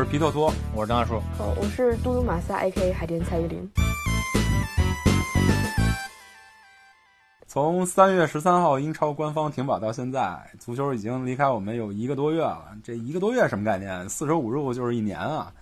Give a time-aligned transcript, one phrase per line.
[0.00, 1.16] 是皮特托，我是张大叔。
[1.38, 2.90] 哦，我是嘟嘟马萨 A.K.
[2.90, 3.70] 海淀蔡依林。
[7.46, 12.68] 从三月十三号英超官方停摆到现在，足球已经离开我们有一个多月了。
[12.82, 14.08] 这一个多月什么概念？
[14.08, 15.52] 四舍五入就是一年啊！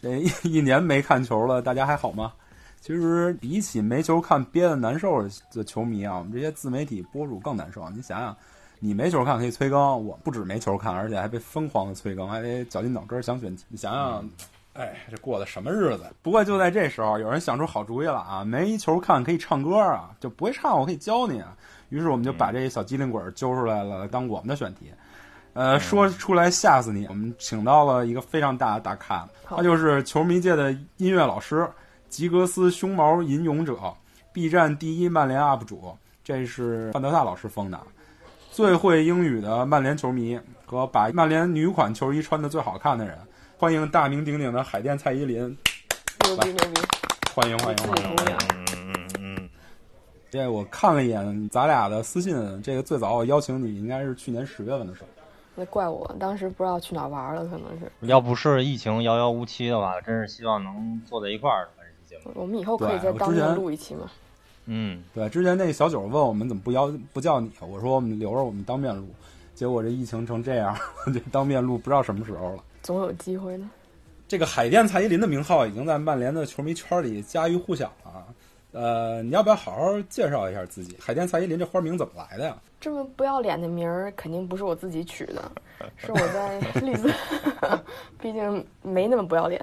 [0.00, 2.32] 这一一年没看球了，大家还好吗？
[2.80, 5.22] 其实比起没球看憋得难受
[5.52, 7.86] 的球迷啊，我们这些自媒体博主更难受。
[7.90, 8.34] 你想想。
[8.84, 13.64] 你没球看可以催更，我不止没球看，而且还被疯狂的催更，还得绞尽脑汁想选题。
[13.68, 14.28] 你想想，
[14.72, 16.04] 哎，这过的什么日子？
[16.20, 18.44] 不过就在这时候，有人想出好主意了啊！
[18.44, 21.56] 没球看可以唱歌啊，就不会唱，我可以教你啊。
[21.90, 24.90] 于是我们就把这小机灵鬼揪出来了，当我们的选题。
[25.52, 27.06] 呃，说出来吓死你！
[27.06, 31.68] 我们请到了一个非常大的大咖，他就是球迷界的音乐老师，
[32.08, 33.78] 吉格斯胸毛吟咏者
[34.32, 37.78] ，B 站第一曼联 UP 主，这是范德萨老师封的。
[38.52, 43.16] 最会英语的曼联球迷和把曼联女款球衣穿的最好看的人，
[43.56, 45.38] 欢迎大名鼎鼎的海淀蔡依林。
[46.26, 46.82] 牛逼牛逼！
[47.34, 48.36] 欢迎欢迎欢迎！
[48.66, 49.50] 嗯嗯嗯。
[50.30, 55.06] 这我看了一眼咱俩的私信，这个最早我邀请你应该是去年十月份的时候。
[55.54, 57.90] 那怪我当时不知道去哪玩了，可能是。
[58.02, 62.32] 要不是疫情遥遥无期的话，真是希望能坐在一块儿的节目。
[62.34, 64.10] 我们以后可以在当面录一期吗？
[64.66, 69.06] 嗯，对，之前那小九问我们怎么不邀不叫你，我说我们留着我们当面录，
[69.54, 70.76] 结果这疫情成这样，
[71.12, 72.64] 这当面录不知道什么时候了。
[72.82, 73.70] 总有机会呢。
[74.28, 78.26] 这个海淀蔡依林的名号已经在曼联的球迷圈里家喻户晓了。
[78.72, 80.96] 呃，你要不要好好介绍一下自己？
[80.98, 82.56] 海淀蔡依林这花名怎么来的呀？
[82.80, 85.52] 这么不要脸的名儿肯定不是我自己取的，
[85.96, 87.12] 是我在利兹，
[88.18, 89.62] 毕竟没那么不要脸。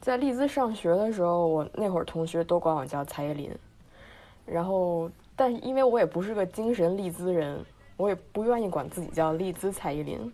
[0.00, 3.50] 在利兹上学的时候，我那会儿同学都管我叫蔡依林。
[4.46, 7.58] 然后，但是因为我也不是个精神利兹人，
[7.96, 10.32] 我也不愿意管自己叫利兹蔡依林。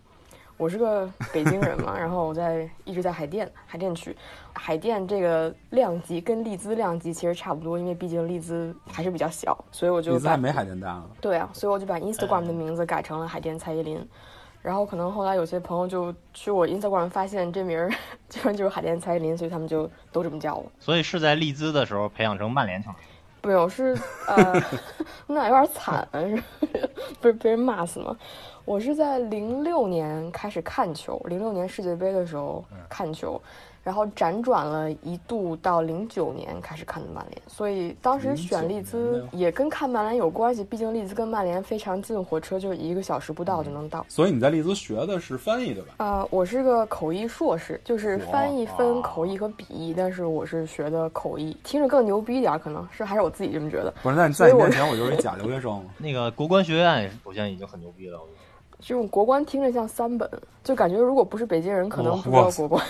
[0.57, 4.13] 我是个北京人嘛， 然后我在一直在海淀，海淀区。
[4.53, 11.09] 海淀这个量级跟利兹量级其实差不多，因为毕竟利兹还是比较小，所以我就利兹还没海淀大了。
[11.21, 14.05] 对啊，所以我就把 Instagram 的名字改成了海淀蔡依林。
[14.61, 17.89] 然后可能后来有些朋友就去我 Instagram 发现这名儿
[18.27, 20.69] 基本就是海淀蔡依林，所以他们就都这么叫我。
[20.77, 22.97] 所以是在利兹的时候培养成曼联球迷。
[23.43, 24.61] 没有，是呃，
[25.27, 26.43] 那有点惨，是
[27.21, 28.15] 不是被人骂死吗？
[28.65, 33.41] 我是在零六年开始看球，零六年世界杯的时候看球。
[33.89, 44.05] 然后辗转了一度到零九年开始看的曼联，所以当时选利兹也跟看曼联有关系，毕竟利兹跟曼联非常近，火车就一个小时不到就能到。
[44.07, 45.95] 所以你在利兹学的是翻译对吧？
[45.97, 53.91] 啊，我是个口译硕士，就是翻译分口译和笔译，但是我是学的口译，听着更牛逼一点，可能是还是我自己这么觉得。
[54.03, 55.83] 不是，那你在你面前我就是一假留学生。
[55.97, 58.19] 那个国关学院首先已经很牛逼了。
[58.79, 60.29] 这种国关听着像三本，
[60.63, 62.85] 就感觉如果不是北京人，可能不知道国关。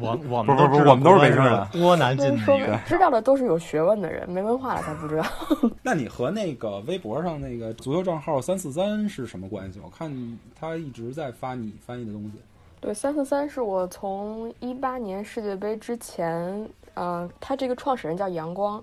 [0.00, 2.76] 我 我们不不是，我们都是北京人，多难进的一个。
[2.84, 5.24] 知道的都是有学问的人，没文化的才不知道。
[5.80, 9.80] 那你和那个微博上那个足球账号三四三是什么关系？
[9.84, 10.12] 我看
[10.58, 12.32] 他一直在发你翻译的东西。
[12.80, 18.82] 对，三四三是我从一八年世界杯之前，呃，他这个创始人叫阳光，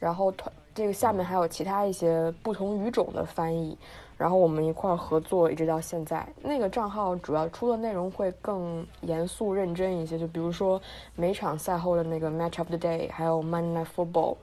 [0.00, 3.78] 然后团这个下面还有其他一些不同语种的翻译。
[4.22, 6.24] 然后我们一块儿合作，一直到现在。
[6.40, 10.80] 那个账号主要出的内容会更严肃认真一些，就比如说
[11.16, 14.36] 每场赛后的那个 Match of the Day，还有 Monday Night Football，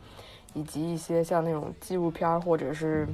[0.54, 3.08] 以及一些像那种纪录片或者是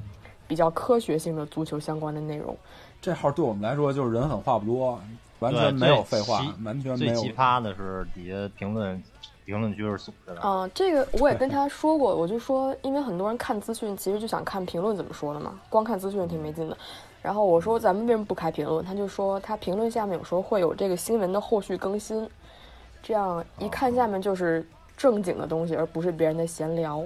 [0.47, 2.57] 比较科学性的足球相关的内容。
[2.99, 4.99] 这号对我们来说就是人狠话不多，
[5.37, 7.13] 完全没有废话，完全没有。
[7.13, 8.99] 最奇葩的是底下评论。
[9.45, 16.75] 评论区是素的啊，这个我也跟他说过，我就说，因为很多人看资讯其实就想看评论怎么说的嘛，光看资讯挺没劲的。
[17.21, 18.83] 然后我说咱们为什么不开评论？
[18.83, 22.27] 他就说他评论下面有时候会有这个新闻的后续更新，
[23.03, 27.03] 这样一看下面就是正经的东西，而不是别人的闲聊。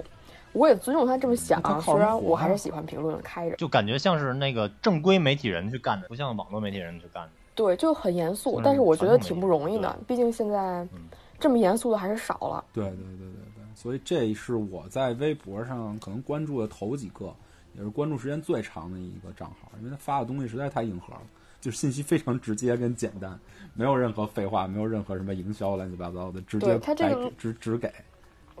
[0.52, 7.30] 我也尊重他这么想，虽然我还是喜欢评论开着，就感觉像是那个正规媒体人去干的，不像网络媒体人去干的。
[7.54, 10.88] 对，就很严肃，但是我觉得挺不容易的，毕竟现在。
[11.40, 12.64] 这么严肃的还是少了。
[12.72, 17.34] 对对对对对，所以这是我在微博上可能关注的头几个，
[17.74, 21.22] 也是关注时间最长的一个账号，因为他发的东西实在太硬核了。
[21.60, 23.38] 就是信息非常直接跟简单，
[23.74, 27.92] 没有任何废话，没有任何什么营销乱七八糟的，直接他这个白直直给。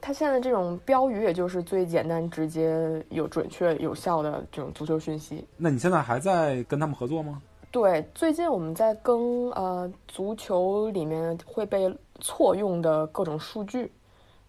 [0.02, 5.42] 他现在这种标语，也就是最简单、直接、有准确、有效的这种足球讯息。
[5.56, 7.40] 那你现在还在跟他们合作吗？
[7.70, 13.90] 对，最近我们在更呃足球里面会被错用的各种数据，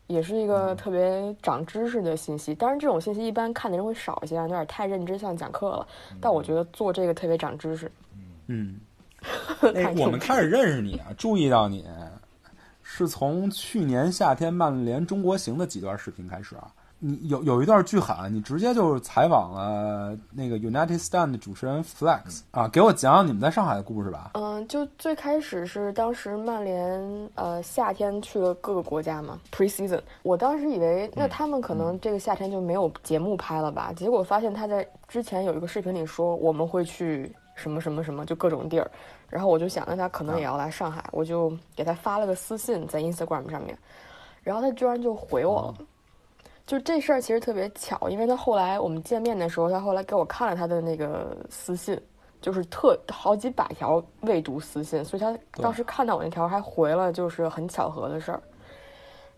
[0.08, 2.54] 也是一个特别长知识的信息。
[2.54, 5.88] 当然，这种信息一般看的人会少一些，有点太认真，像讲课了。
[6.20, 7.92] 但我觉得做这个特别长知识。
[8.48, 8.80] 嗯，
[9.76, 11.86] 哎，我们开始认识你啊，注意到你
[12.84, 16.72] 是从去年夏天曼联中国行的几段视频开始啊。
[17.04, 24.30] 你有有一段巨喊，你直接就是采访了那个 United Stand 的主持人 Flex 啊，给我讲讲你们在上海的故事吧。
[24.36, 30.00] 嗯，就最开始是当时曼联呃夏天去了各个国家嘛，pre-season。
[30.22, 38.92] 我当时以为那他们可能这个夏天就没有节目拍了吧，结果发现他在之前有一个视频里说我们会去什么什么什么，就各种地儿。
[39.28, 43.76] 然后我就想，那他可能也要来上海，我就给他发了个私信在 Instagram 上面，
[44.44, 45.86] 然后他居然就回我了。
[46.72, 52.00] 就这事儿其实特别巧，因为他后来我们见面的时候，他后来给我看了他的那个私信，
[52.40, 58.42] 就是特好几百条未读私信，所以他当时看到我那条还回了，就是很巧合的事儿。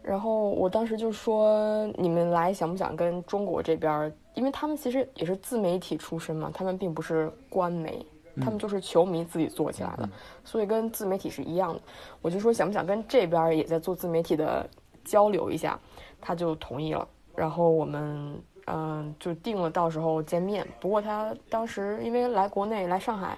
[0.04, 4.14] 然后我当时就说：“你们来想不想跟中国这边？
[4.36, 8.06] 因为他们其实也是自媒体出身嘛，他们并不是官媒，
[8.42, 10.08] 他们就是球迷自己做起来的，
[10.44, 11.82] 所以跟自媒体是一样的。
[12.22, 14.70] 我就说想不想跟这边也在做自媒体的
[15.04, 15.80] 交流一下，
[16.22, 17.08] 他就同意了。
[17.36, 20.66] 然后我们嗯就定了到时候见面。
[20.80, 23.38] 不过他当时因为来国内来上海，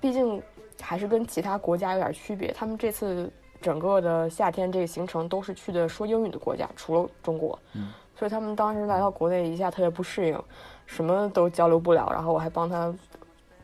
[0.00, 0.42] 毕竟
[0.80, 2.52] 还是跟其他国家有点区别。
[2.52, 7.58] 他们这次整个的夏天这个行程都是去的说英语的国家，除了中国。
[7.72, 10.42] 嗯，所以他们当时来到国内一下特别不适应，
[10.84, 12.08] 什么都交流不了。
[12.12, 12.94] 然后我还帮他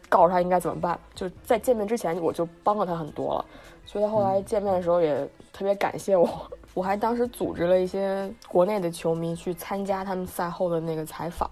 [0.08, 0.98] 告诉他应该怎么办。
[1.14, 3.44] 就在见面之前我就帮了他很多了，
[3.84, 6.28] 所以他后来见面的时候也特别感谢我。
[6.74, 11.50] 我还当时组织了一些国内的球迷去参加他们赛后的那个采访，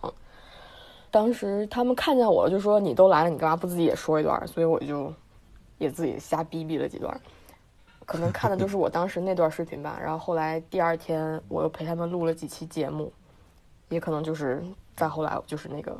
[1.10, 5.12] 当时他们看见我就说：“你都来了，你干嘛不自己也说一段？”所以我就
[5.76, 7.20] 也自己瞎逼逼了几段，
[8.06, 9.98] 可能看的就是我当时那段视频吧。
[10.02, 13.12] 然后后来第二天我又陪他们录了几期节目，
[13.90, 14.64] 也可能就是
[14.96, 15.94] 再后来就是那个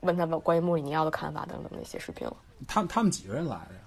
[0.00, 2.36] 问他们关于穆里尼奥的看法等等那些视频了。
[2.68, 3.80] 他们他们几个人来的呀？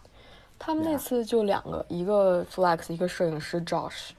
[0.57, 4.11] 他们那次就两个，一个 Flex，一个摄影师 Josh。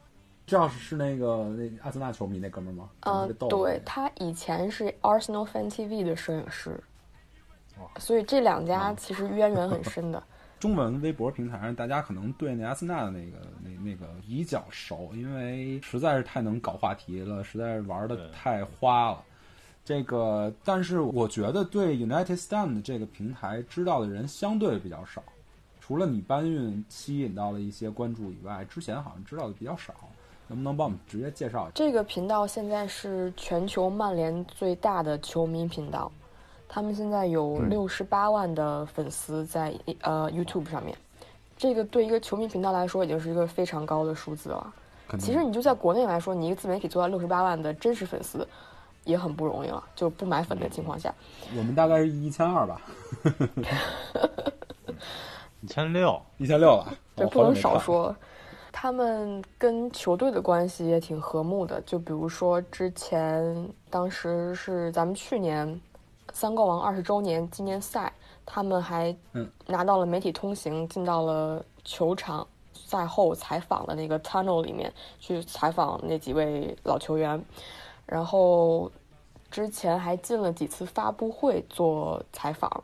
[0.46, 2.90] Josh 是那个那阿森纳球迷那哥们儿吗？
[3.00, 6.78] 呃，对他以前是 Arsenal Fan TV 的摄影师，
[7.98, 10.22] 所以这两家其实渊源很深的。
[10.60, 19.22] 中文微博平台上，大家可能对那阿森纳的那个那那个比较熟，因为实在是太能搞话题了，实在是玩的太花了。
[19.84, 25.22] 这个，但是我觉得对 United Stand 这个平台知道的人相对比较少，
[25.80, 29.94] 除了你搬运吸引到了一些关注以外，之前好像知道的比较少。
[30.46, 31.72] 能不能帮我们直接介绍一下？
[31.74, 36.10] 这个频道现在是全球曼联最大的球迷频道，
[36.68, 40.96] 他们现在有六十八万的粉丝在、嗯、呃 YouTube 上面，
[41.56, 44.74] 这个对一个球迷频道来说已经是一个非常高的数字了。
[45.18, 48.46] 其实你就在国内来说，你一个自媒体做到六十八万的真实粉丝，
[49.04, 51.14] 也很不容易了，就不买粉的情况下。
[51.56, 52.80] 我们大概是一千二吧，
[55.60, 58.14] 一千六，一千六了，这不能少说。
[58.76, 65.80] 他们跟球队的关系也挺和睦的，就比如说之前当时是咱们去年
[66.32, 68.12] 三冠王二十周年纪念赛，
[68.44, 69.16] 他们还
[69.68, 77.40] 拿到了媒体通行，进到了球场赛后采访的那个 tunnel 里面去采访那几位老球员，
[78.04, 78.90] 然后
[79.52, 82.82] 之前还进了几次发布会做采访，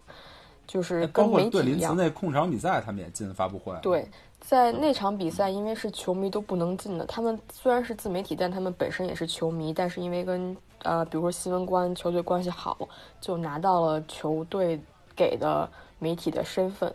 [0.70, 1.50] 就是跟媒体一样。
[1.50, 3.74] 对林茨那控场比赛，他们也进发布会。
[3.82, 4.06] 对。
[4.40, 9.70] 在那场比赛，因为是球迷都不能进的，他们虽然是自媒体，但他们本身也是球迷。
[9.70, 12.78] 但是因为跟呃，比如说新闻官、球队关系好，
[13.20, 14.80] 就拿到了球队
[15.14, 16.90] 给的媒体的身份，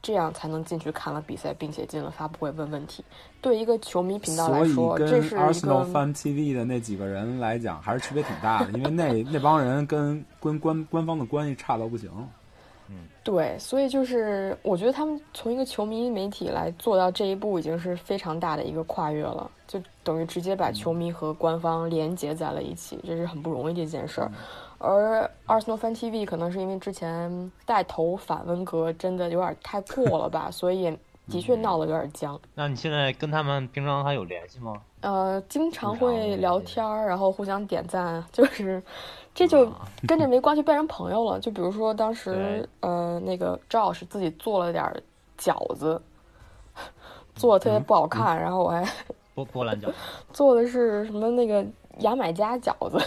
[0.00, 3.04] 这样才能进去看了比赛，并且进了发布会问问题。
[3.42, 12.08] 对一个球迷频道来说，这是 Arsenal Fan TV 的那几个人来讲，还是区别挺大的，因为那 那帮人跟跟官官方的关系差到不行。
[13.24, 24.30] 嗯，对，所以就是我觉得他们从一个球迷媒体来做到这一步，已经是非常大的一个跨越了，就等于直接把球迷和官方连接在了一起，这是很不容易的一件事儿。
[24.78, 30.98] 而 Arsenal Fan TV 可能是因为之前带头反温格真的有点太过了吧， 所以也
[31.30, 32.38] 的确闹得有点僵。
[32.54, 34.74] 那你现在跟他们平常还有联系吗？
[35.00, 38.82] 呃，经常会聊天儿，然后互相点赞， 就是
[39.34, 41.40] 这就啊 跟这没关系，变成朋友了。
[41.40, 45.02] 就比如说当时对呃，那个赵老师自己做了点儿
[45.36, 46.00] 饺子，
[47.34, 48.86] 做的特别不好看，然后我还
[49.34, 49.94] 波波兰饺子，
[50.32, 51.66] 做的是什么那个
[51.98, 53.04] 牙买加饺子，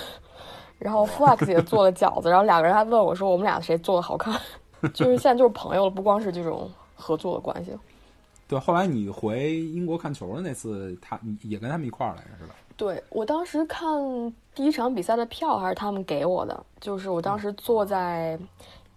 [0.78, 4.38] 然后 Flex 也做了饺子，然后两个人还问我说我们俩谁做的好看，
[4.94, 7.72] 就是现在就是朋友了，不光是这种合作的关系。
[8.50, 12.56] 对，后来你回英国看球的那次，他也跟他们一块儿来着是吧？
[12.78, 18.40] 对我当时看第一场比赛的票还是他们给我的，就是我当时坐在，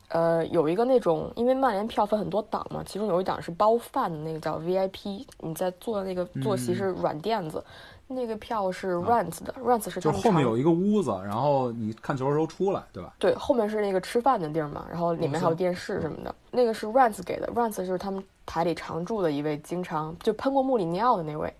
[0.09, 7.65] 呃，有一个那种，因为曼联票分很多档嘛，其中有一档是包饭的那个叫 VIP，你在坐的那个坐席是软垫子，
[8.07, 13.15] 那个票是 Rants 的、r e n t s 是他就后面有一个屋子，然后你看球的时候出来，对吧？
[13.19, 16.35] 对，后面是那个吃饭的地儿嘛，然后里面还有电视什么的。
[16.51, 21.53] 那个是 Rance 给的，Rance 就是他们台里常驻的一位，经常就喷过穆里尼奥的那位。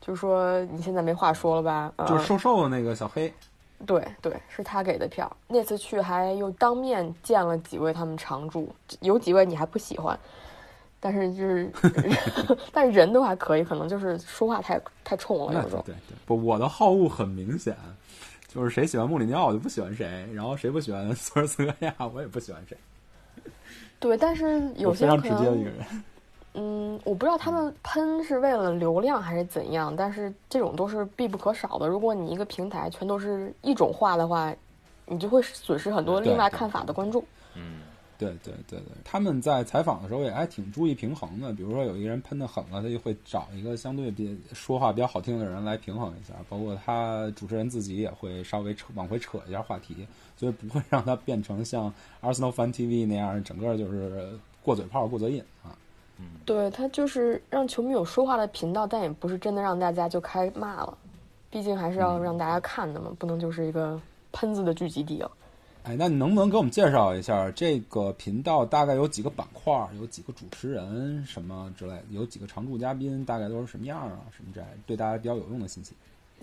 [0.00, 1.92] 就说你现在没话说了吧？
[1.96, 3.32] 呃、就是瘦瘦的那个小黑，
[3.86, 5.30] 对对，是他给的票。
[5.46, 10.18] 那次去还又当面见了几位他们常驻，有几位你还不喜欢，
[10.98, 11.70] 但是就是，
[12.72, 15.82] 但是人都还可以，可能就是说话太太冲了，那有时候。
[15.82, 17.76] 对对对，不，我的好恶很明显，
[18.48, 22.76] 就是谁喜欢穆里尼奥我就不喜欢谁，然后谁不喜欢 索尔斯克亚我也不喜欢谁，
[23.98, 26.04] 对，但是有些人可非常直接的一能个人。
[26.54, 31.86] 嗯，我不知道他们喷是为了流量还是怎样，但是这种都是必不可少的。
[31.86, 34.52] 如果你一个平台全都是一种话的话，
[35.06, 37.24] 你就会损失很多另外看法的观众。
[37.54, 37.82] 嗯，
[38.18, 41.52] 对对对对，他们在采访的时候也还挺注意平衡的。
[41.52, 46.34] 比如说有一个人喷的狠了，他就会找一个相对比说话比较好听的人来平衡一下。
[46.48, 55.78] 包括他主持人自己也会稍微扯往回扯一下话题，所以不会让他变成像 Arsenal Fan TV 那样，整个就是过嘴炮、过嘴瘾啊。
[56.44, 60.98] 对他就是让球迷有说话的频道，但也不是真的让大家就开骂了，
[61.50, 64.00] 毕竟还是要让大家看的嘛，不能就是一个
[64.32, 65.30] 喷子的聚集地了。
[65.84, 74.18] 哎，那你能不能给我们介绍一下这个频道大概有几个板块，有几个主持人什么之类的，有几个常驻嘉宾，大概都是什么样啊？
[74.30, 75.94] 什么之类的，对大家比较有用的信息。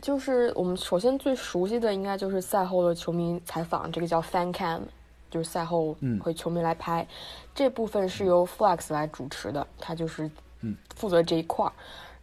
[0.02, 4.82] 就是我们首先最熟悉的应该就是赛后的球迷采访，这个叫 Fan Cam，
[5.30, 7.08] 就是赛后嗯会球迷来拍，
[7.54, 10.30] 这部分是由 Flex 来主持的，他就是
[10.62, 11.72] 嗯负责这一块儿。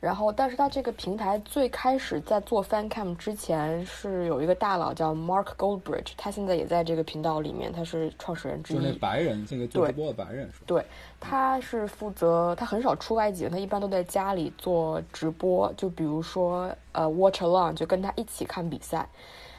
[0.00, 8.99] 然后，但是他这个平台最开始在做 Fan Cam 之前，是有一个大佬叫 Mark Goldbridge，他现在也在这个频道里面，他是创始人之就是那一。
[8.99, 10.64] 白人，这个做直播的白人是吧？
[10.66, 10.84] 对，
[11.18, 15.73] 他是负责，他很少出外景，他一般都在家里做直播。
[15.75, 19.08] 就比如说，呃，watch along，就跟他一起看比赛。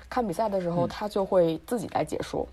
[0.08, 2.48] 看比赛的时候，嗯他就会自己来解说，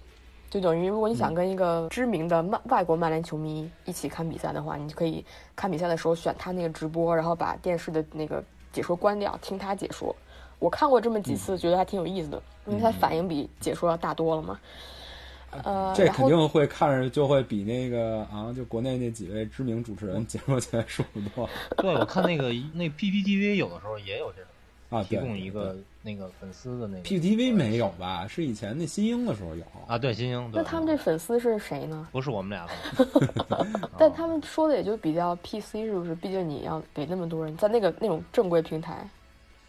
[0.52, 5.25] 就等于如果你想跟一个知名的曼外国曼联球迷一起看比赛的话，你就可以
[5.56, 10.14] 看比赛的时候选他那个直播，然后把电视的那个解说关掉，听他解说。
[10.59, 14.61] 我看过这么几次，觉得还挺有意思的，因为他反应比解说要大多了嘛。
[15.64, 25.02] 呃，这肯定会看着就会比那个啊，就国内那几位知名主持人解说起来舒服多对，我看那个 那 PPTV 有的时候也有这种啊。
[25.02, 28.26] 提，供一个那个粉丝的那个 PPTV 没有吧？
[28.28, 29.62] 是以前那新英的时候有。
[29.87, 32.09] 啊，对，新英，对那他们这粉丝是谁呢？
[32.12, 32.66] 不是我们俩
[33.47, 33.66] 的，
[33.99, 36.14] 但他们说的也就比较 PC，是不是？
[36.14, 39.09] 毕竟你要给那么多人在那个那种正规平台，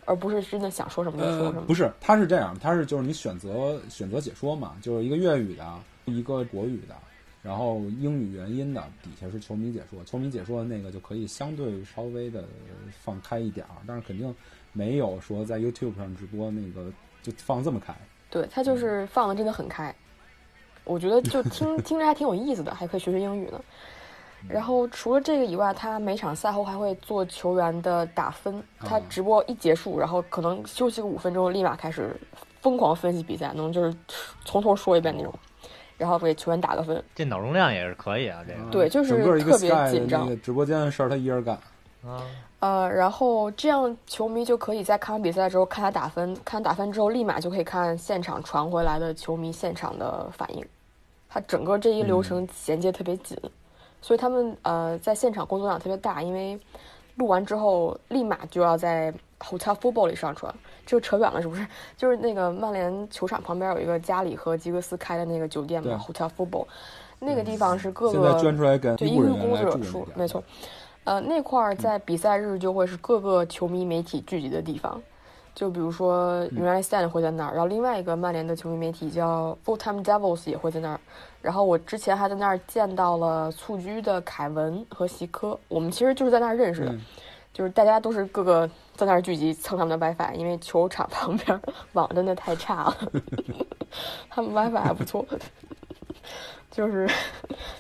[0.06, 1.62] 而不是真的想说什么就说呃什，么。
[1.68, 5.66] 不是，他是这样，他是就是你选择选择解说嘛，就是一个粤语的，
[6.06, 6.96] 一个国语的，
[7.44, 12.46] 然后英语原音的，底下是球迷解说，球迷解说的那个就可以相对稍微的
[13.04, 14.34] 放开一点儿，但是肯定
[14.72, 16.90] 没有说在 YouTube 上直播那个
[17.22, 17.94] 就放这么开。
[18.30, 19.94] 对他就是放的真的很开，
[20.86, 23.62] 我觉得就听听着还挺有意思的，还可以学学英语呢。
[24.48, 28.62] 然后除了这个以外，他每场赛后还会做球员的打分。
[28.80, 32.14] 他直播一结束，然后可能休息个五分钟，立马开始
[32.62, 33.96] 疯狂分析比赛，能就是
[34.44, 35.34] 从头说一遍那种，
[35.98, 37.04] 然后给球员打个分。
[37.16, 41.56] 这脑容量也是可以啊，这个对就是整个一个特别紧张直播间的事儿，他一人干。
[42.06, 42.22] 啊，
[42.60, 50.66] 呃，然后这样球迷就可以在看完比赛之后看他打分，看打分之后立马就可以看现场传回来的球迷现场的反应，
[51.30, 53.38] 他整个这一流程衔接特别紧，
[54.02, 56.60] 所以他们呃在现场工作量特别大，因为
[57.16, 60.54] 录完之后立马就要在 Hotel Football 里上传，
[60.86, 61.66] 这个扯远了是不是？
[61.98, 66.66] 就是那个曼联球场旁边有一个加里和吉格斯开的那个酒店嘛，Hotel Football，
[67.20, 70.44] 那个地方是各现在个捐出来给对，医务人员医务工作者住没错。
[71.04, 75.02] 呃，那块儿在比赛日就会是各个球迷媒体聚集的地方，
[75.54, 81.00] 就比如说 United Stand 会在那儿，然后另外一个曼联的球迷媒体叫 Full Time Devils 也会在那儿。
[81.42, 87.02] 然后我之前还在那儿见到了蹴鞠的凯文和席科，我们其实就是在那儿认识的，嗯
[87.54, 91.62] 就是大家都是各个在那儿聚集蹭他们的 WiFi，因为球场旁边
[91.94, 92.98] 网真的太差了，
[94.30, 95.24] 他们 WiFi 还不错，
[96.72, 97.08] 就是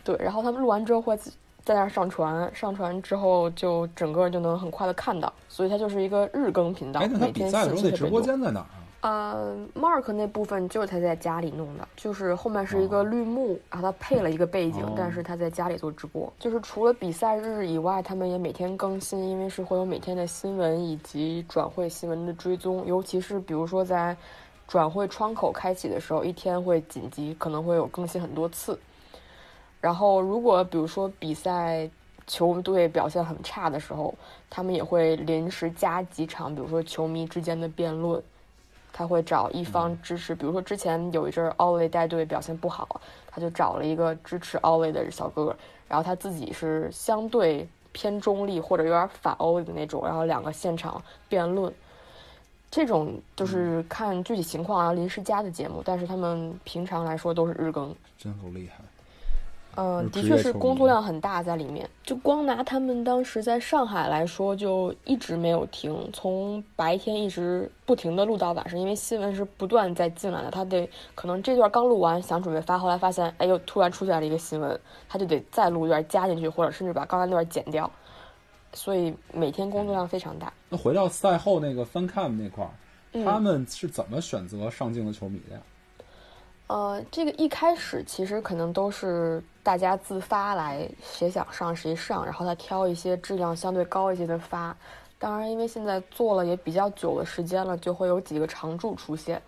[0.03, 8.21] 对，然后他们录完之后会在那儿上传，上传之后就整个就能很快的看到，所以它就是一个日更频道哎，，那他每天比赛的时候那直播。
[8.21, 8.82] 间在哪儿啊？
[9.03, 16.31] 呃，Mark 那部分就是他在家里弄的，就是后面是一个哦绿幕，然后他配了一个背景，哦但是他在家里做直播。
[16.39, 24.15] 就是除了比赛日以外，他们也每天更新，因为是会有每天的新闻以及转会新闻的追踪，尤其是比如说在
[24.69, 28.79] 转会窗口开启的时候，一天会紧急可能会有更新很多次。
[29.81, 31.89] 然后如果比如说比赛
[32.25, 34.15] 球队表现很差的时候，
[34.49, 38.23] 他们也会临时加几场，比如说球迷之间的辩论。
[38.93, 45.55] 他会找一方支持，比如说之前有一阵儿奥利带队表现不好，他就找了一个支持奥利的小哥哥，
[45.89, 51.73] 然后他自己是相对偏中立或者有点反欧的那种，然后两个现场辩论。
[52.69, 57.95] 这种就是看具体情况，然后临时加的节目，但是他们平常来说都是日更。
[58.17, 58.83] 真够厉害。
[59.75, 61.89] 嗯，的确是工作量很大在里面。
[62.03, 70.51] 就光拿他们当时在上海来说，就一直没有停，从白天一直不停的录到晚上，因为新闻是不断在进来的。
[70.51, 77.89] 他得可能这段刚录完，想准备发，后来发现哎呦突然出现了一个新闻，他就得再录一段加进去，或者甚至把刚才那段剪掉。
[78.73, 80.51] 所以每天工作量非常大。
[80.69, 82.71] 那回到赛后那个 fan cam 那块儿，
[83.13, 85.61] 嗯他们是怎么选择上镜的球迷的呀？
[86.67, 94.75] 呃，这个一开始其实可能都是大家自发来，谁想上谁上，然后再挑一些质量相对高一些的发。
[95.19, 99.41] 当然，因为现在做了也比较久的时间了，就会有几个常驻出现。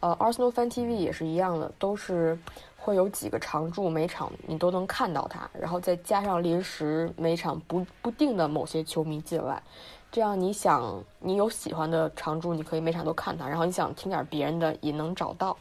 [0.00, 2.36] 呃，Arsenal Fan TV 也是一样的，都是
[2.76, 9.62] 会有几个常驻，每场你都能看到它，然后再加上临时每场不不定的某些球迷进来，
[10.10, 15.56] 这样你想你有喜欢的常驻，你可以每场都看它，然后你想听点别人的也能找到。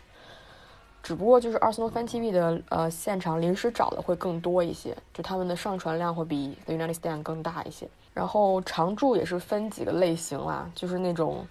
[1.03, 7.87] 只不过就是 Arsenal Fan TV 的呃现场临时找的会更多一些，就他们的上传量会比 The United Stand 更大一些。
[8.13, 11.47] 然后常驻也是分几个类型啦，就是那种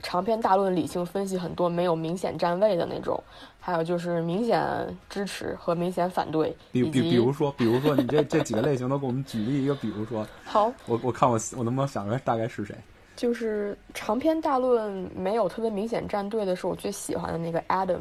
[0.00, 3.18] 长篇大论、理性分析很多、没有明显站位的那种，
[3.58, 4.62] 还有就是明显
[5.08, 12.76] 支持和明显反对，比比比如说，比如说你这这几个类型都给我们举例一个，比如说， 好我我看我我能不能想出来大概是谁？
[13.16, 18.00] 就是长篇大论没有特别明显站队的是我最喜欢的那个 Adam，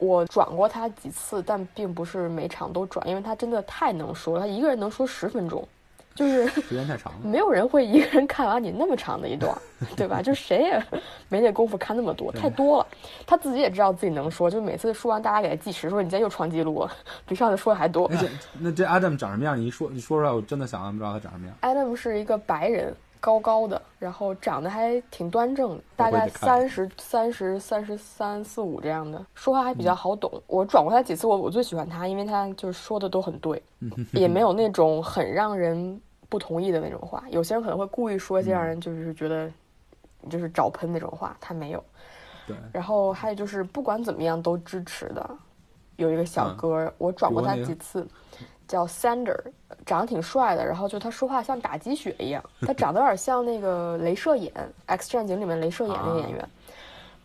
[0.00, 5.66] 我转过他几次，但并不是每场都转，因为他真的太能说了，他一个人能说十分钟，
[6.14, 7.18] 就是时间太长了。
[7.22, 9.56] 没有人会一个人看完你那么长的一段，
[9.96, 10.22] 对吧？
[10.22, 10.82] 就谁也
[11.28, 12.86] 没那功夫看那么多，太多了。
[13.26, 16.90] 他自己也知道自己能说，就每次说完大家给他计时，说你今天又创纪录了，
[17.26, 18.18] 比上次说的还多那，。
[18.18, 19.58] 这那这 Adam 长什么样？
[19.58, 21.56] 你一说你说出来，我真的想象不知道他长什么样。
[21.60, 30.42] Adam 是一个白人，高高的，然后长得还挺端正的，大概三十三十三十三四五这样的，说话还比较好懂。
[30.46, 33.62] 我转过他几次，我我最喜欢他，因为他就是说的都很对，
[34.12, 37.22] 也没有那种很让人不同意的那种话。
[37.30, 39.50] 有些人可能会故意说一些让人就是觉得
[40.28, 41.84] 就是找喷那种话，他没有。
[42.46, 45.30] 对，然后还有就是不管怎么样都支持的，
[45.96, 48.06] 有一个小嗯哥儿，我转过他几次，
[48.70, 49.36] 叫 Sander，
[49.84, 54.52] 长得挺帅的，然后就他说话像打鸡血一样，他长得有点像那个镭射眼，
[54.86, 56.48] 《X 战警》里面镭射眼那个演员，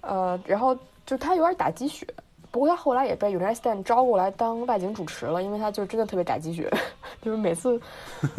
[0.02, 2.08] 呃，然后就他有点打鸡血。
[2.56, 6.72] 不过他后来也被 United Stand 招过来当外景主持了，因为他就真的特别打鸡血，
[7.22, 7.78] 就是每次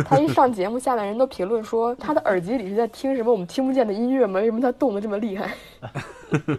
[0.06, 4.40] 他一上节目，下面人都评论说他的耳机里是在听什么我们听不见的音乐吗？
[4.40, 5.54] 为什么他动得这么厉害？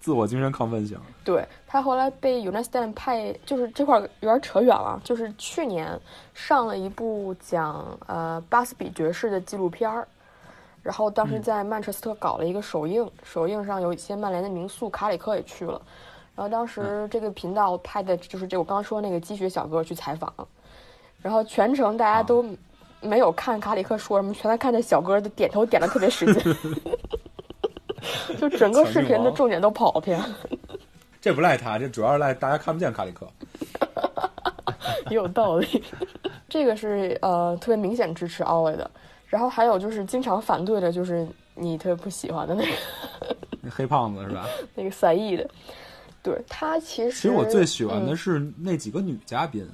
[0.00, 0.98] 自我精神亢奋型。
[1.22, 5.00] 对他后来被 United Stand 派，就是这块有点扯远了。
[5.04, 5.96] 就是去年
[6.34, 10.08] 上了一部讲呃巴斯比爵士的纪录片儿，
[10.82, 15.80] 然后当时在曼彻斯特搞了一个首映，首映上有一些曼联的名宿，卡里克也去了。
[16.36, 20.32] 然后当时这个频道拍的就是这我刚刚说那个积雪小哥去采访，
[21.22, 22.44] 然后全程大家都
[23.00, 26.54] 没有看卡里克说什么，全在看这小哥的点头点的特别使劲，
[28.38, 30.22] 就整个视频的重点都跑偏。
[31.20, 33.26] 这不赖他，这主要是赖大家看不见卡里克。
[35.10, 35.82] 也有道理。
[36.48, 38.88] 这个是呃特别明显支持奥维的，
[39.26, 44.46] 然后还有就是经常反对的，就是你特别不喜欢的那个那黑胖子是吧？
[44.74, 45.48] 那个赛义的。
[46.26, 49.64] 对他其实，其实我最喜欢的嗯是那几个女嘉宾，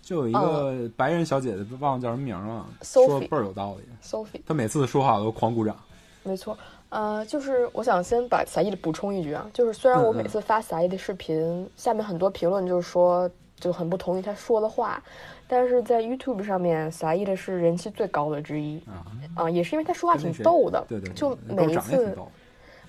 [0.00, 3.82] 就有一个白人小姐姐，忘了叫什么名了，Sophie 说倍儿有道理。
[4.02, 5.76] Sophie，她每次说话我都狂鼓掌。
[6.22, 6.56] 没错。
[6.88, 15.02] 呃，就是我想先把撒伊的补充一句啊，就是虽然我每次发撒伊的视频，下面很多评论就是说就很不同意他说的话，
[15.46, 22.16] 但是在 YouTube 上面，撒伊的是人气最高的之一啊，啊、也是因为他说话挺逗的，对对，对就每一次。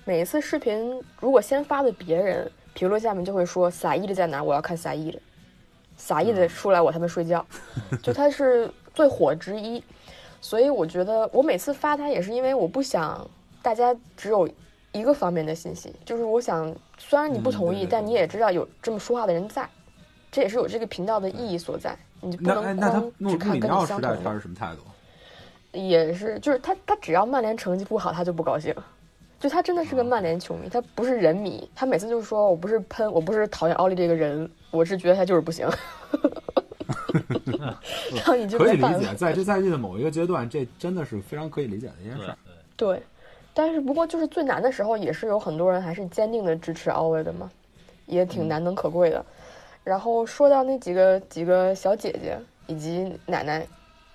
[0.04, 5.20] 每一次视频如果先发的别人，评论下面就会说撒意的在哪，我要看撒意的，
[5.96, 7.44] 撒意的嗯出来我他妈睡觉，
[8.00, 9.82] 就他是最火之一，
[10.40, 13.28] 所以我觉得我每次发他也是因为我不想
[13.60, 14.48] 大家只有
[14.92, 19.68] 一个方面的信息，就是我想虽然你不嗯同意，对对对但你也知道有这么说话的人在，
[20.30, 24.20] 这也是有这个频道的意义所在，你不能光只看跟你相同的。
[24.22, 24.82] 他是什么态度？
[25.72, 28.72] 也是，就是他，他只要曼联成绩不好，他就不高兴。
[29.40, 31.68] 就他真的是个曼联球迷，他不是人迷。
[31.74, 35.68] 他每次就说：“我不是喷，我不是讨厌奥利这个人，我是觉得他就是不行。”
[38.14, 42.36] 然后你就可以理解， 在这赛季的某一个阶段，这真的是非常可以理解的一件事儿。
[42.76, 43.02] 对，对，
[43.54, 47.50] 但是不过就是最难的时候，也是有很多人还是坚定的支持奥维的嘛，
[48.06, 49.24] 也挺嗯难能可贵的。
[49.84, 53.66] 然后说到那几个几个小姐姐以及奶奶，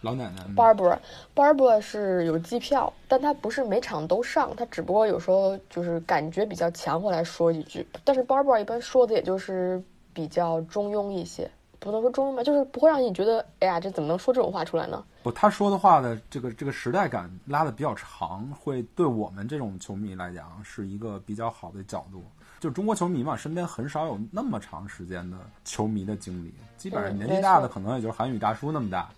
[0.03, 7.87] 老奶奶，嗯 Barbara，Barbara 是有机票，但她不是每场都上，她只不过有时候就是感觉比较强会来说几句。
[8.03, 9.81] 但是 Barbara 一般说的也就是
[10.13, 15.01] 比较中庸一些，不能说中庸吧，就是不会让你觉得，哎呀，这怎么能说这种话出来呢？
[15.23, 22.21] 不，他说的话的这个这个时代感拉的比较长，会对我们这种球迷来讲是一个比较好的角度。
[22.63, 29.10] 就中国球迷嘛，身边很少有那么长时间的球迷的经历，基本上嗯年纪大的可能也就是韩语大叔那么大。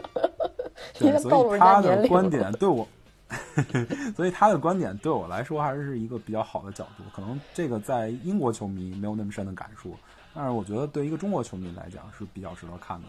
[0.98, 2.88] 你对，所以他的观点对我，
[4.16, 7.02] 所以他的观点对我来说还是一个比较好的角度。
[7.14, 9.94] 可能这个在英国球迷没有那么深的感触，
[10.34, 13.06] 但是我觉得对一个中国球迷来讲是比较值得看的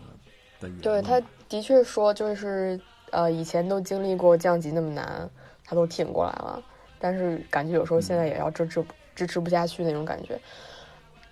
[0.60, 0.82] 的。
[0.82, 2.78] 对，他的确说就是，
[3.12, 5.30] 呃，以前都经历过降级那么难，
[5.64, 6.62] 他都挺过来了，
[7.00, 10.40] 但是感觉有时候现在也要支持不支持不下去那种感觉。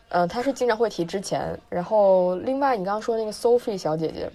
[0.09, 4.29] 呃，他是经常会提之前，然后另外你刚刚说那个 Sophie 小姐姐，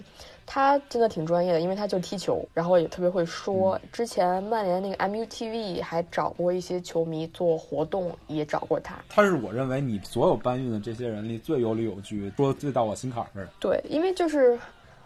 [0.45, 3.79] 她真的挺专业的，因为她就踢球，然后也特别会说。
[3.91, 8.95] 之前曼联那个 MUTV 还找过一些球迷做活动，也找过她。
[9.09, 13.49] 他是我认为你所有搬运的这些人里最有理有据，说最到我心坎儿的人。
[13.59, 14.59] 对，因为就是，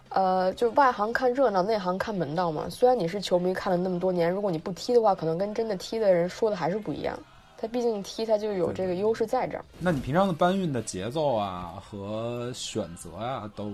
[0.09, 2.67] 呃，就外行看热闹，内行看门道嘛。
[2.69, 7.17] 虽然你是球迷看了那么多年，如果你不踢的话，可能跟真的踢的人说的还是不一样。
[7.57, 9.65] 他毕竟踢，他就有这个优势在这儿。
[9.79, 13.71] 那你平常的搬运的节奏啊和选择啊，都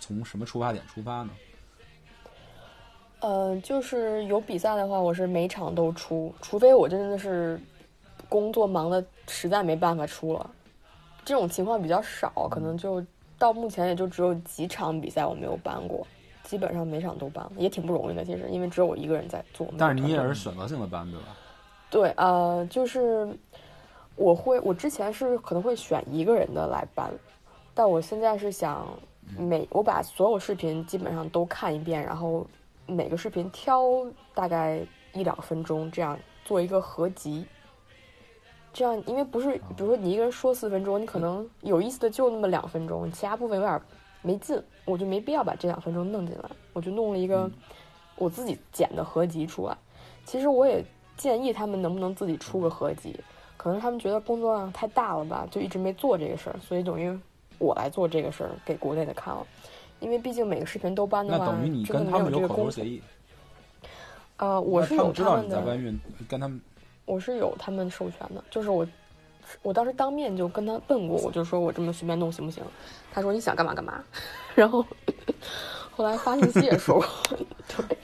[0.00, 1.30] 从什么出发点出发呢？
[3.20, 7.60] 呃，就是有比赛的话，我是每场都出，除非我真的是
[8.28, 10.50] 工作忙的实在没办法出了。
[11.24, 13.04] 这种情况比较少，可能就
[13.38, 16.06] 到目前也就只有几场比赛我没有搬过，
[16.44, 18.24] 基本上每场都搬了，也挺不容易的。
[18.24, 19.66] 其实，因为只有我一个人在做。
[19.76, 21.26] 但是你也是选择性的搬，对吧？
[21.90, 23.28] 对，呃，就是
[24.16, 27.12] 我会，我之前是可能会选一个人的来搬，
[27.74, 28.86] 但我现在是想
[29.38, 32.46] 每我把所有视频基本上都看一遍，然后
[32.86, 33.82] 每个视频挑
[34.34, 34.80] 大概
[35.12, 37.46] 一两分钟，这样做一个合集。
[38.72, 43.80] 这样，因为不是，比如说你一个人说四分钟，你可能有意思的就那么两分钟，其他部分有点
[44.20, 47.50] 没劲，我就没必要把这两分钟弄进来，我就弄了一个
[48.16, 49.74] 我自己剪的合集出来。
[50.26, 50.84] 其实我也
[51.16, 53.18] 建议他们能不能自己出个合集，
[53.56, 57.18] 可能他们觉得工作量太大了吧，就一直没做这个事儿，所以等于
[57.58, 59.46] 我来做这个事儿给国内的看了。
[59.98, 62.46] 因为毕竟每个视频都搬的话，那等于你跟他们有。
[62.46, 63.02] 口头协议，
[64.36, 65.62] 呃，我是有他们的，
[66.28, 66.60] 跟他们
[67.06, 68.86] 我是有他们授权的，就是我，
[69.62, 72.62] 我当时当面就跟他问过，我就说我这么随便弄行不行？
[73.10, 74.04] 他说你想干嘛干嘛，
[74.54, 74.84] 然后
[75.96, 77.38] 后来发信息也说过，
[77.88, 77.96] 对，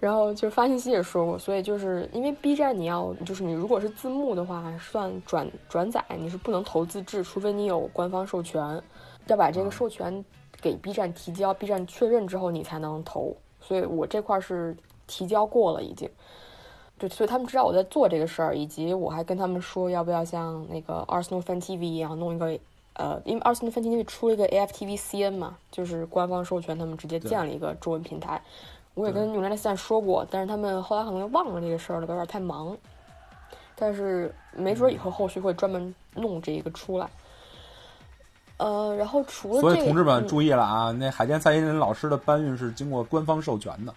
[0.00, 8.82] 然后就发信息也说过，所以就是因为 B 站你要就是你如果是字幕的话，算转转载你是不能投自制，除非你有官方授权，
[9.26, 10.24] 要把这个授权
[10.62, 14.74] 给 B 站提交，B 站确认之后你才能投，所以我这块儿是
[15.06, 16.08] 提交过了已经。
[16.96, 22.58] 对，所以他们知道我在做这个事儿，以及我还跟他们说要不要像那个 Arsenal Fan TV 一样弄一个，
[22.94, 28.42] 呃，因为 Arsenal Fan TV 出了一个 AFTV CN 嘛，就是官方授权，他们直接建了一个中文平台。
[28.94, 32.76] 我也跟 United 散说过，但是他们后来可能忘了这个事儿了，有点太忙。
[33.76, 37.08] 但是没准以后后续会专门弄这一个出来。
[38.58, 43.94] 呃，然后除了这个，所以同志们嗯注意了啊，那海淀蔡依林老师的搬运是经过官方授权的，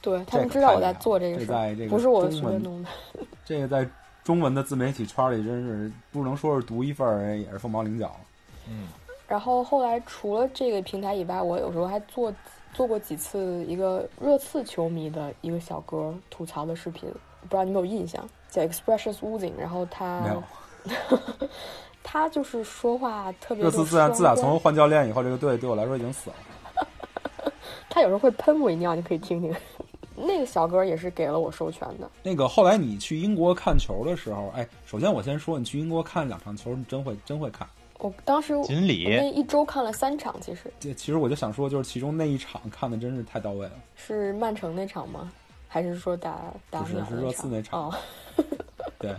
[0.00, 2.88] 对他们知道我在做这个事儿，这在这个不是我随便弄的。
[3.44, 3.86] 这个在
[4.24, 8.16] 中文的自媒体圈里真是不能说是独一份儿，也是凤毛麟角。
[8.66, 8.88] 嗯，
[9.28, 12.32] 然后后来除了这个平台以外，我有时候还做
[12.72, 17.10] 做过几次一个热刺球迷的一个小哥吐槽的视频，
[17.42, 20.42] 不知道你有没有印象，叫 Expressions Oozing，然后他没有。
[22.10, 23.62] 他就是说话特别。
[23.62, 26.36] 热刺自然自打从换教练以后，这个队对我来说已经死了。
[27.90, 29.54] 他有时候会喷我一尿，你可以听听。
[30.16, 32.10] 那个小哥也是给了我授权的。
[32.22, 37.68] 那个后来你去英国看球的时候，哎，首先我先说，你去英国看两场球，你真会真会看。
[37.98, 40.72] 我当时锦鲤那一周看了三场，其实。
[40.78, 43.72] 这其实我就想说，就是其中那一场看的真是太到位了。
[43.96, 45.32] 是曼城那场吗？
[45.66, 47.90] 还是说打打是是热刺那场？
[47.90, 47.94] 哦，
[48.98, 49.14] 对。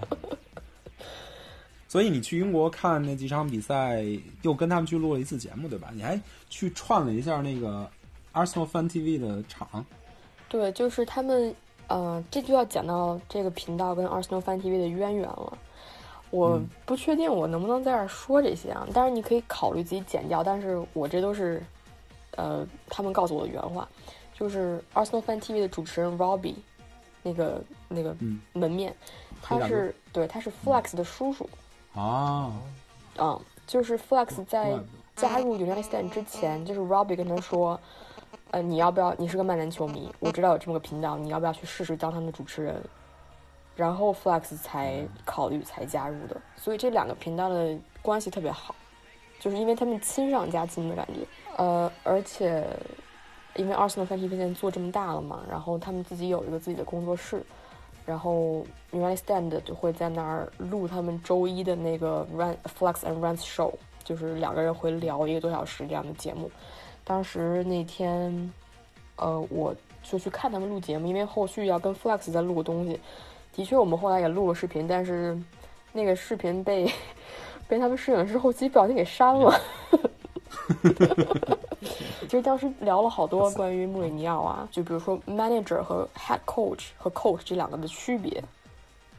[1.87, 4.05] 所以你去英国看那几场比赛，
[4.43, 5.89] 又跟他们去录了一次节目，对吧？
[5.93, 7.89] 你还去串了一下那个
[8.31, 9.83] Arsenal Fan TV 的场。
[10.47, 11.53] 对，就是他们，
[11.87, 15.57] 呃，这就要讲到这个频道跟 Arsenal Fan TV 的渊源了。
[16.31, 20.43] 我不确定我能不能在这儿说这些啊，但是你可以考虑自己剪掉。
[20.43, 21.61] 但是我这都是，
[22.35, 23.87] 呃，他们告诉我的原话，
[24.33, 26.55] 就是 Arsenal Fan TV 的主持人 Robbie，
[27.23, 28.15] 那个那个
[28.53, 28.95] 门面，
[29.41, 31.49] 他是对，他是 Flex 的叔叔。
[31.95, 32.53] 啊，
[33.17, 34.77] 嗯，就是 Flex 在
[35.15, 37.79] 加入 United 之前，就是 Robbie 跟他说，
[38.51, 39.15] 呃，你要不要？
[39.17, 42.79] 你是个曼联球迷，我知道有这么个频道，你要不要去试试当他们的主持人？
[43.79, 46.35] 然后 Flex 才考虑才加入的。
[46.57, 48.75] 所以这两个频道的关系特别好，
[49.39, 51.21] 就是因为他们亲上加亲的感觉。
[51.55, 52.67] 呃，而且
[53.55, 57.41] 因为 Arsenal Fan TV 现在做这么大了嘛，然后他们自己有一个自己的工作室。
[58.05, 63.71] 然后 United Stand 就会在那儿录他们周一的那个 Run Flex and Runs Show，
[64.03, 66.49] 就是两个人会聊一个多小时这样的节目。
[67.03, 68.51] 当时那天，
[69.15, 72.99] 呃，我就去看他们录节目，因为后续要跟 Flex 再录个东西。
[73.55, 75.37] 的确，我们后来也录了视频，但是
[75.91, 76.91] 那个视频被
[77.67, 79.53] 被他们摄影师后期不小心给删了。
[82.21, 88.43] 其实当时聊了好多关于穆里尼奥啊，就比如说 manager 和 head coach 和 coach 这两个的区别，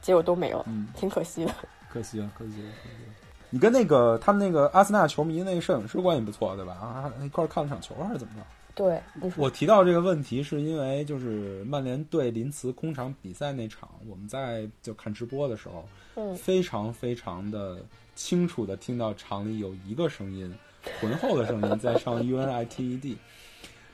[0.01, 1.53] 结果都没了，嗯，挺可惜的。
[1.91, 3.09] 可惜了，可惜了，可惜了。
[3.49, 6.71] 你跟那个他们那个阿森纳球迷那个摄影师关系不错，对吧？
[6.73, 8.41] 啊，一块看了场球还是怎么着？
[8.81, 8.99] 对，
[9.37, 20.51] 我提到这个问题是因为就是曼联对林茨空场比赛那场，我们在就看直播的时候，嗯，非常非常的清楚的听到场里有一个声音。
[20.99, 23.15] 浑厚的声音在上 U N I T E D，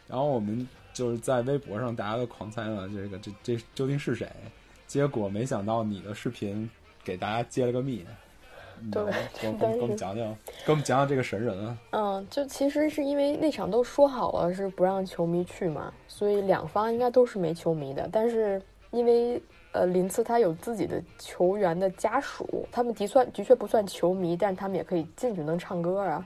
[0.08, 4.32] 然后我们就是在微博上大家都狂猜了，这个这这究竟是谁？
[4.88, 6.69] 结果没想到你的视频
[7.04, 8.06] 给大家揭了个秘。
[8.92, 9.04] 对，
[9.40, 9.48] 给
[9.82, 10.36] 我们讲讲，
[10.66, 11.78] 给我们讲讲这个神人啊。
[11.92, 18.10] 嗯，就其实是因为那场都说好了是不让球迷去嘛，所以两方应该都是没球迷的。
[18.12, 18.62] 但是
[18.92, 19.42] 因为
[19.74, 26.26] 呃林茨他有自己的球员的家属，他们的算的确不算球迷，但他们也可以进去能唱歌啊。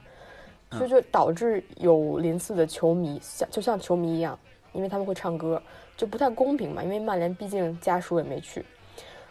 [0.70, 4.38] 所以就导致有林茨的球迷像就像球迷一样，
[4.72, 5.62] 因为他们会唱歌，
[5.98, 6.82] 就不太公平嘛。
[6.82, 8.64] 因为曼联毕竟家属也没去，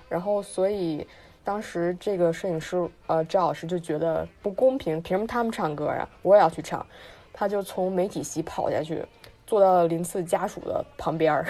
[0.08, 1.08] 然后所以
[1.43, 6.08] 当时这个摄影师呃赵老师就觉得不公平，凭什么他们唱歌啊？
[6.21, 6.86] 我也要去唱，
[7.34, 9.04] 他就从媒体席跑下去，
[9.47, 11.45] 坐到了林茨家属的旁边儿，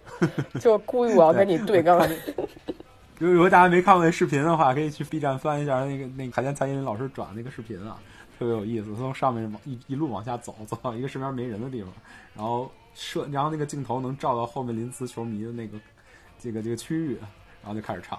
[0.60, 2.00] 就故意我要跟你对杠。
[3.18, 7.98] 如果大家没看过那视频的话，可以去 B 站翻一下那个那个海淀蔡依林老师转那个视频啊。
[8.38, 11.90] 特别有意思，从上面往一一路往下走，走到一个身边没人的地方，
[12.34, 15.78] 然后摄，然后那个镜头能照到后面林茨球迷的那个
[16.38, 17.16] 这个这个区域，
[17.62, 18.18] 然后就开始唱。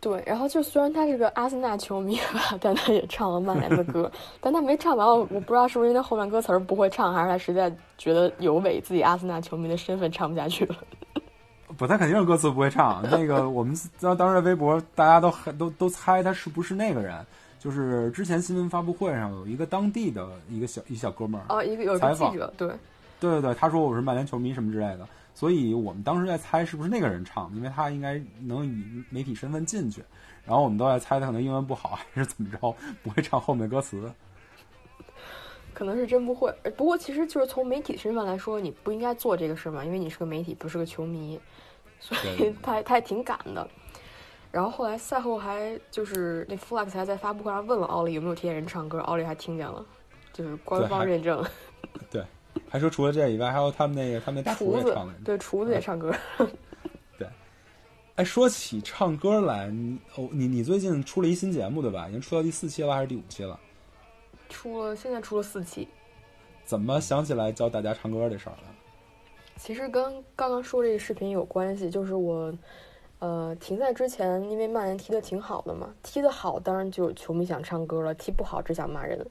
[0.00, 10.76] 对，然后就虽然他是个阿森纳球迷吧， 但他也唱了曼联的歌， 但他没唱完，我不知道是不是因为后面歌词儿不会唱，还是他实在觉得有违自己阿森纳球迷的身份，唱不下去了。
[11.76, 13.02] 不，他肯定是歌词不会唱。
[13.10, 17.14] 那个我们当当时微博大家都都都猜他是不是那个人。
[17.58, 22.68] 就是之前新闻发布会上有一个当地的一个小一小哥们儿哦，一个有一个记者，对，
[23.18, 30.02] 对对对，他说我是曼联球迷什么之类的，所以我们当时在猜是不是那个人唱，因为他应该能以媒体身份进去，
[30.46, 34.10] 然后我们都在猜他可能英文不好 还是怎么着，不会唱后面歌词，
[35.74, 36.50] 可能是真不会。
[36.74, 41.38] 不过其实就是从媒体身份来说，你不应该做这个事嘛，因为你是个媒体，不是个球迷，
[42.00, 43.68] 所以他他也挺敢的。
[44.50, 49.84] 然后后来赛后还就是那 Flex 还在发布会上问了奥利有没有听见人唱歌，奥利还听见了，
[50.32, 51.44] 就是官方认证。
[52.10, 52.24] 对，
[52.68, 56.14] 还说除了这以外，还有他们那个他们那大厨也唱了，对，厨子也唱歌。
[57.18, 57.28] 对，
[58.16, 62.08] 哎，说起唱歌来，你哦，你你最近出了一新节目对吧？
[62.08, 63.58] 已经出到第四期了还是第五期了？
[64.48, 65.88] 出了，现在出了四期。
[66.64, 68.74] 怎么想起来教大家唱歌这事儿了？
[69.56, 72.52] 其实跟刚刚说这个视频有关系，就是我。
[73.18, 79.26] 呃，停在之前，因为曼联踢的挺好的嘛，踢得好，当然就有球迷想唱歌了；踢不好，只想骂人。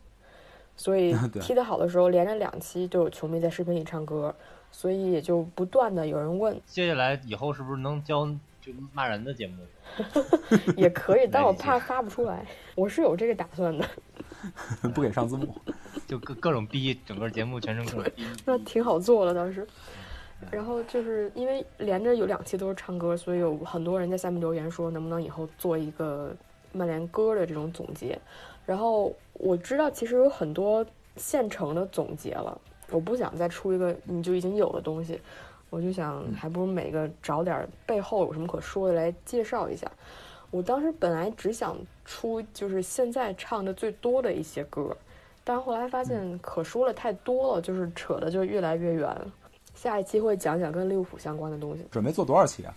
[0.78, 4.34] 所以 踢得好的时候，连着两期都有球迷在视频里唱歌，
[4.72, 8.26] 所以也就不断的有人问：接下来以后是不是能教
[8.62, 9.64] 就骂人的节目，
[10.76, 12.46] 也可以，但我怕发不出来。
[12.76, 13.88] 我是有这个打算的，
[14.94, 15.56] 不给上字幕。
[16.08, 18.28] 就各各种逼，整个节目全程各种逼。
[18.46, 19.66] 那挺好做的当时。
[20.52, 26.36] 然后就是因为连着有两期都是唱歌，所以有很多人在下面留言说，能不能以后做一个
[26.74, 28.20] 曼联歌的这种总结。
[28.66, 30.86] 然后我知道其实有很多
[31.18, 35.20] 现成的总结了，我不想再出一个你就已经有的东西，
[35.70, 39.92] 我就想还不如每个找点背后有什么可说的来介绍一下。
[40.52, 44.96] 我当时本来只想出就是现在唱的最多的一些歌，
[45.44, 49.16] 但是后来发现可说了太多了，就是扯的就越来越远。
[49.74, 51.86] 下一期会讲讲跟利物浦相关的东西。
[51.92, 52.74] 准备做多少期啊？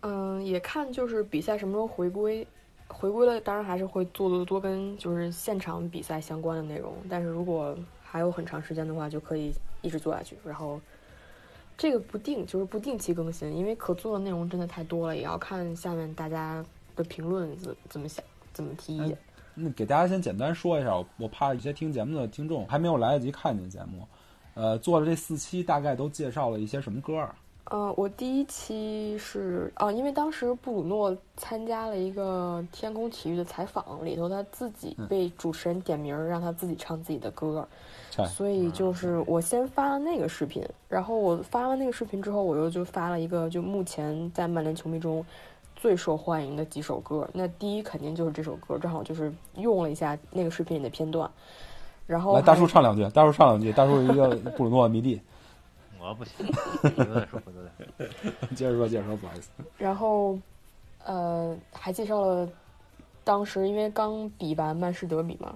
[0.00, 2.46] 嗯，也看就是比赛什么时候回归，
[2.92, 6.92] 回归了当然还是会做的多跟就是现场比赛相关的内容。
[7.08, 10.36] 但是如果还有很长时间的话，就可以一直做下去。
[10.44, 10.80] 然后
[11.78, 18.22] 这个不定就是不定期更新，因为可做的内容真的太多了，也要看下面大家的评论怎怎么想，
[18.52, 19.16] 怎么提意见。
[19.54, 24.06] 那给大家先简单说一下，我我怕一些听节目的听众还没有来得及看见节目。
[24.54, 27.34] 呃，做了这四期，大概都介绍了一些什么歌啊？
[27.64, 37.68] 呃，我第一期是啊，因为当时布鲁诺参加了一个天空体育的采访，里头他自己被主持人点名儿让他自己唱自己的歌，
[38.18, 45.24] 嗯、所以就是我先发了那个视频，然后我发完那个视频之后，我又就发了一个就目前在曼联球迷中
[45.76, 51.30] 最受欢迎的几首歌，那第一肯定就是这首歌，正好就是用了一下那个视频里的片段。
[52.08, 55.20] 然后来，大叔唱两句，大叔唱两句，大叔一个布鲁诺迷弟。
[56.00, 56.46] 我不行，
[56.82, 58.54] 回头再说，回头再说。
[58.56, 59.50] 接着说，接着说，不好意思。
[59.76, 60.38] 然后，
[61.04, 62.48] 呃，还介绍了
[63.22, 65.54] 当时因为刚比完曼市德比嘛，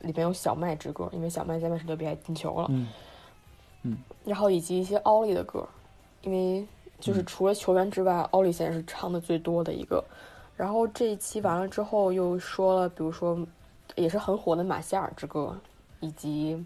[0.00, 2.66] 里边有小麦之歌，因为小麦在曼市德比还进球了。
[2.68, 2.88] 嗯。
[3.84, 3.98] 嗯。
[4.24, 5.66] 然后以及一些奥利的歌，
[6.20, 6.66] 因为
[7.00, 10.04] 就是除了球员之外，奥利现在是唱的最多的一个。
[10.54, 13.38] 然后这一期完了之后，又说了，比如说
[13.96, 15.56] 也是很火的马歇尔之歌。
[16.00, 16.64] 以及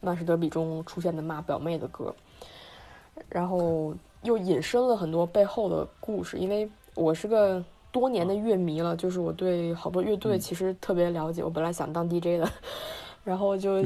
[0.00, 2.14] 曼市德比中出现的骂表妹的歌，
[3.28, 6.38] 然后又引申了很多背后的故事。
[6.38, 11.42] 因为我是个多年的乐迷了，就是我对好多乐队其实特别了解。
[11.42, 12.50] 我本来想当 DJ 的，
[13.24, 13.84] 然后就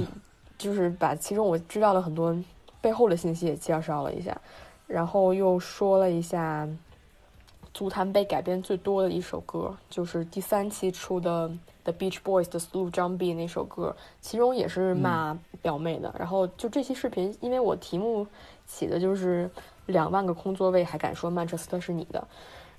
[0.57, 2.37] 就是把其中我知道的很多
[2.81, 4.41] 背后的信息也介绍了一下，
[4.87, 6.69] 然后又说了一下
[7.77, 11.51] 足坛被改编最多的一首歌，就是第三期出的。
[11.85, 16.09] The Beach Boys 的 Slow John B 那首歌，其中也是骂表妹的。
[16.09, 18.27] 嗯、然后就这期视频，因为我题目
[18.67, 19.49] 起的就是
[19.85, 22.27] 两万个空座位，还敢说曼彻斯特是你的，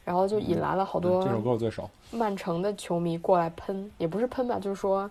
[0.03, 5.09] 然后就引来了好多这首歌我最熟，曼城的球迷过来喷，也不是喷吧，就是说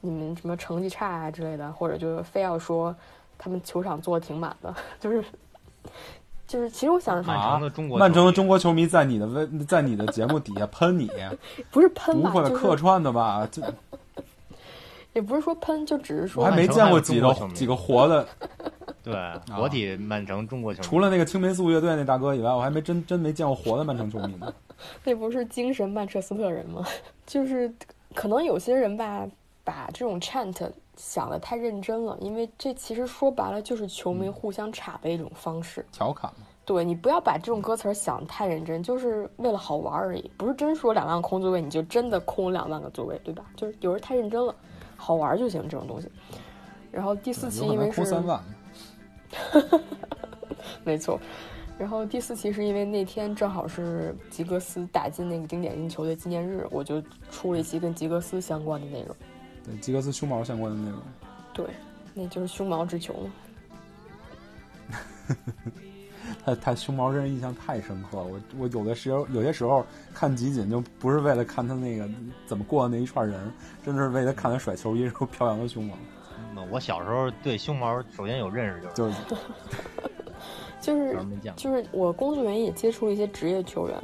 [0.00, 2.96] 你们什么成绩差啊之类的，或者就非要说
[3.36, 5.22] 他们球场坐的挺满的， 就是。
[6.46, 11.10] 就是，其实我想，曼城的中国，曼城的中国球迷在你的 微，在你的节目底下喷你，
[11.70, 12.30] 不是喷吧？
[12.30, 13.46] 不会客串的吧？
[13.50, 13.62] 就
[15.14, 18.26] 也不是说喷，就只是说，我还没见过几个几个活的，
[19.02, 19.14] 对，
[19.54, 24.52] 活体曼城中国球迷，除了那个青霉素乐队那大哥以外，我还没真真没见过活的曼城球迷呢。
[25.04, 26.84] 那不是精神曼彻斯特人吗？
[27.24, 27.72] 就是
[28.12, 29.26] 可能有些人吧，
[29.62, 30.52] 把这种 chant
[30.96, 36.46] 想的太认真了，因为这其实说白了就是球迷互相插的一种方式，调侃嘛。
[36.66, 43.44] 对你不要把这种歌词想的太认真，就是为了好玩而已，不是真说两万个空座位你就真的空两万个座位，对吧？
[43.54, 44.54] 就是有人太认真了，
[44.96, 46.10] 好玩就行这种东西。
[46.90, 48.42] 然后第四期因为是空三万，
[50.84, 51.20] 没错。
[51.76, 59.14] 然后第四期是因为那天正好是吉格斯打进那个经典进球的纪念日，我就出了一期跟吉格斯相关的内容。
[59.64, 61.00] 对吉格斯胸毛相关的内容，
[61.52, 61.66] 对，
[62.12, 63.32] 那就是胸毛之球嘛。
[66.44, 68.24] 他他胸毛真是印象太深刻了。
[68.24, 72.06] 我我有的时候有些时候看集锦就不是为了看他那个
[72.46, 73.50] 怎么过的那一串人，
[73.84, 75.94] 真的是为了看他甩球衣时候飘扬的胸毛。
[76.56, 79.14] 嗯，我小时候对胸毛首先有认识就是
[80.80, 81.18] 就 是
[81.56, 83.96] 就是我工作原因也接触了一些职业球员，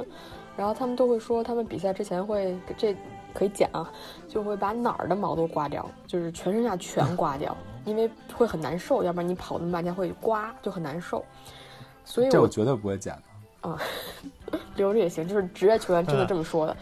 [0.57, 2.95] 然后他们都会说他们比赛之前会这。
[3.33, 3.89] 可以剪啊，
[4.27, 11.23] 就会把哪儿的毛都刮掉，就是全身上全刮掉，因为会很难受，要不然你跑那么半天会刮，就很难受。
[12.03, 13.79] 所以这我绝对不会剪的啊，
[14.75, 16.75] 留着也行，就是职业球员真的这么说的。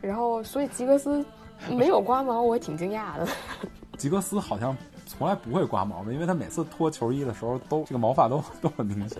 [0.00, 1.24] 然后，所以吉格斯
[1.68, 3.26] 没有刮毛，我也挺惊讶的。
[3.98, 4.74] 吉格斯好像
[5.06, 9.18] 从来不会刮毛的，因为他每次脱球衣的时候都这个毛发都 都很明显。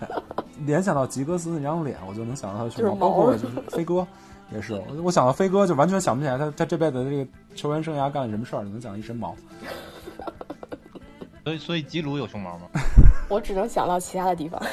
[0.61, 4.07] 联想到吉格斯那张脸，我就能想到他的胸毛，包括就是飞哥。
[4.53, 9.35] 也是，我我想到飞哥就完全想不起来他他这辈子这个球员生涯干了什么事儿，能讲一身毛。
[11.45, 12.69] 所以所以吉鲁有熊猫吗？
[13.29, 14.61] 我只能想到其他的地方。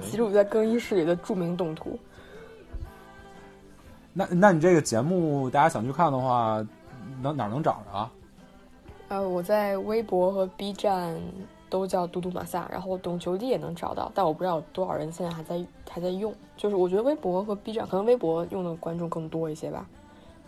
[0.00, 1.98] 吉鲁在更衣室里的著名动图。
[4.12, 6.64] 那那你这个节目，大家想去看的话，
[7.20, 8.10] 能哪儿能找着啊？
[9.08, 11.14] 呃，我在微博和 B 站
[11.68, 16.34] 都叫嘟嘟马萨，然后懂球帝也能找到，但我不知道有多少人现在还在还在用。
[16.56, 19.86] 就是我觉得微博和 B 站，可能微博用的观众更多一些吧。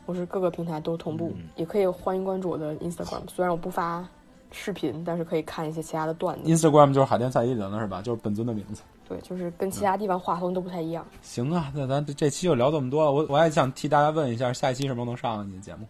[0.06, 3.20] 我是各个平台都同步，嗯也可以欢迎关注我的 Instagram。
[3.28, 4.08] 虽然我不发
[4.52, 6.48] 视频，但是可以看一些其他的段子。
[6.48, 8.00] Instagram 就是海淀赛一零了是吧？
[8.00, 8.82] 就是本尊的名字。
[9.06, 11.06] 对，就是跟其他地方画风都不太一样。
[11.22, 13.12] 行啊，那咱这这期就聊这么多了。
[13.12, 15.86] 我我还想替大家问一下，下一期什么时候能上啊你的节目？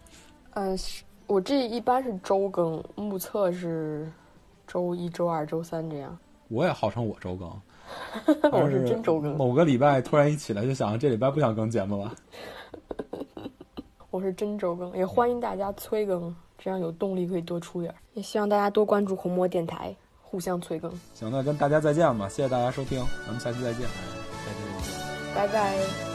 [0.51, 4.11] 呃，是我这一般是周更，目测是
[4.69, 6.15] 周一周二、周三这样。
[6.47, 7.49] 我也号称我周更，
[8.53, 12.13] 我是真周更，某个礼拜突然一起来就想，这礼拜不想更节目了。
[14.11, 17.97] 我是真周更，也欢迎大家催更，这样有动力可以多出点儿。
[18.13, 20.91] 也希望大家多关注红魔电台，互相催更。
[21.13, 23.81] 行，那跟大家再见吧，谢谢大家收听，咱们下期再见。
[23.81, 25.35] 再见再见。
[25.35, 26.08] 拜拜。